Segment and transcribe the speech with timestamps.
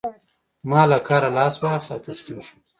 [0.69, 2.59] ما له کاره لاس واخيست او تسليم شوم.